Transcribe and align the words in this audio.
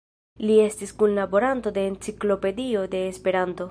Li 0.49 0.55
estis 0.63 0.93
kunlaboranto 1.03 1.75
de 1.77 1.85
"Enciklopedio 1.93 2.87
de 2.97 3.07
Esperanto". 3.15 3.59